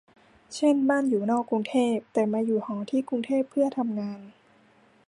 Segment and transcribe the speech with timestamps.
[0.55, 4.19] เช่นบ้านอยู่นอกกรุงเทพ แต่มาอยู่หอที่กรุงเทพเพื่อทำงาน